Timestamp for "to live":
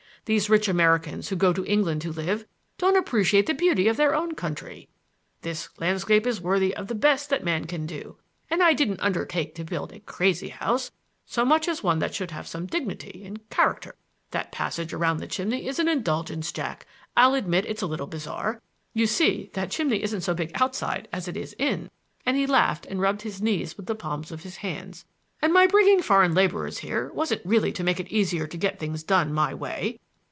2.03-2.45